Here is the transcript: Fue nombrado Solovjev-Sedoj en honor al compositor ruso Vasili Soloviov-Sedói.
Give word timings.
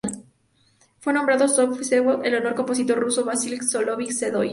Fue 0.99 1.13
nombrado 1.13 1.45
Solovjev-Sedoj 1.47 2.25
en 2.25 2.33
honor 2.33 2.47
al 2.47 2.55
compositor 2.55 2.97
ruso 2.99 3.23
Vasili 3.23 3.59
Soloviov-Sedói. 3.59 4.49